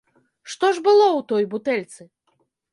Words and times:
Што 0.53 0.71
ж 0.77 0.83
было 0.87 1.05
ў 1.17 1.21
той 1.33 1.43
бутэльцы? 1.55 2.11